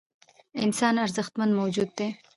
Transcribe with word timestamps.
انسان 0.63 0.95
ارزښتمن 1.05 1.49
موجود 1.59 1.89
دی. 1.97 2.09